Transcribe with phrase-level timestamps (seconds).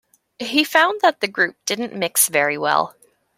[0.39, 2.95] He found that the group didn't mix very well.